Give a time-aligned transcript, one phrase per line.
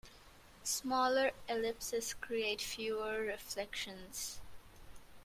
[0.63, 4.39] Smaller ellipses create fewer reflections.